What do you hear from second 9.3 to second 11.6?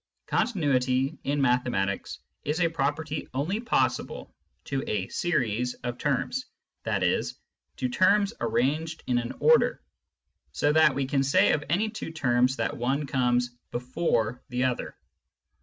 order, so that we can say